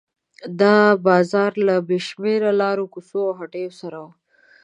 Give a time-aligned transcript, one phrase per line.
[0.61, 0.77] دا
[1.07, 4.07] بازار له بې شمېره لارو کوڅو او هټیو سره و.